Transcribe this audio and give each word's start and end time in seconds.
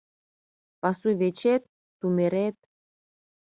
Пасувечет— 0.81 1.63
тумерет 1.99 2.57